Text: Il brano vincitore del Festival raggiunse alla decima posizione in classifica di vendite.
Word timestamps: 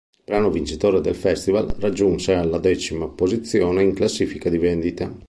Il 0.17 0.23
brano 0.25 0.49
vincitore 0.49 0.99
del 0.99 1.13
Festival 1.13 1.75
raggiunse 1.77 2.33
alla 2.33 2.57
decima 2.57 3.07
posizione 3.07 3.83
in 3.83 3.93
classifica 3.93 4.49
di 4.49 4.57
vendite. 4.57 5.15